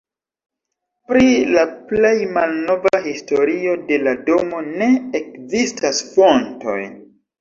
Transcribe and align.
Pri 1.09 1.25
la 1.55 1.65
plej 1.91 2.13
malnova 2.37 3.01
historio 3.09 3.75
de 3.91 4.01
la 4.07 4.15
domo 4.31 4.63
ne 4.71 4.89
ekzistas 5.21 6.05
fontoj. 6.15 6.79